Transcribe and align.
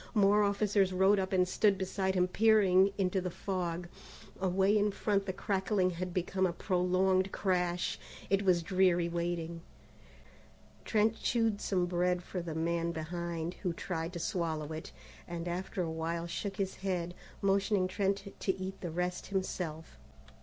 More 0.15 0.41
officers 0.41 0.91
rode 0.91 1.19
up 1.19 1.31
and 1.31 1.47
stood 1.47 1.77
beside 1.77 2.15
him 2.15 2.27
peering 2.27 2.91
into 2.97 3.21
the 3.21 3.29
fog. 3.29 3.87
Away 4.39 4.75
in 4.75 4.89
front 4.89 5.27
the 5.27 5.31
crackling 5.31 5.91
had 5.91 6.11
become 6.11 6.45
one 6.45 6.53
prolonged 6.53 7.31
crash. 7.31 7.99
It 8.27 8.41
was 8.41 8.63
dreary 8.63 9.07
waiting. 9.07 9.61
Trent 10.85 11.21
chewed 11.21 11.61
some 11.61 11.85
bread 11.85 12.23
for 12.23 12.41
the 12.41 12.55
man 12.55 12.91
behind, 12.91 13.53
who 13.61 13.73
tried 13.73 14.13
to 14.13 14.19
swallow 14.19 14.71
it, 14.73 14.91
and 15.27 15.47
after 15.47 15.83
a 15.83 15.91
while 15.91 16.25
shook 16.25 16.57
his 16.57 16.77
head, 16.77 17.13
motioning 17.39 17.87
Trent 17.87 18.33
to 18.39 18.57
eat 18.59 18.81
the 18.81 18.89
rest 18.89 19.27
himself. 19.27 19.99